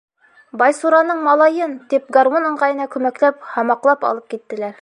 [0.61, 4.79] Байсураның малайын!— тип гармун ыңғайына күмәкләп, һамаҡлап алып киттеләр.